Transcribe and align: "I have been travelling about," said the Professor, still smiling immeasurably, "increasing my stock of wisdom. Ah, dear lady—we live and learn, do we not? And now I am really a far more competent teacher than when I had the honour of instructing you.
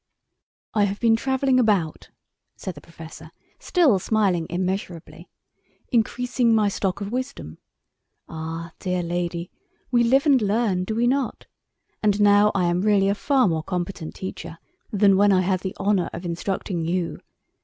"I 0.73 0.85
have 0.85 0.99
been 0.99 1.15
travelling 1.15 1.59
about," 1.59 2.09
said 2.55 2.73
the 2.73 2.81
Professor, 2.81 3.29
still 3.59 3.99
smiling 3.99 4.47
immeasurably, 4.49 5.29
"increasing 5.91 6.55
my 6.55 6.69
stock 6.69 7.01
of 7.01 7.11
wisdom. 7.11 7.59
Ah, 8.27 8.71
dear 8.79 9.03
lady—we 9.03 10.03
live 10.03 10.25
and 10.25 10.41
learn, 10.41 10.85
do 10.85 10.95
we 10.95 11.05
not? 11.05 11.45
And 12.01 12.19
now 12.19 12.51
I 12.55 12.65
am 12.65 12.81
really 12.81 13.09
a 13.09 13.13
far 13.13 13.47
more 13.47 13.61
competent 13.61 14.15
teacher 14.15 14.57
than 14.91 15.17
when 15.17 15.31
I 15.31 15.41
had 15.41 15.59
the 15.59 15.75
honour 15.79 16.09
of 16.13 16.25
instructing 16.25 16.83
you. 16.83 17.19